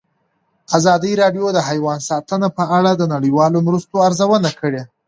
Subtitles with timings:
[0.77, 4.81] ازادي راډیو د حیوان ساتنه په اړه د نړیوالو مرستو ارزونه کړې.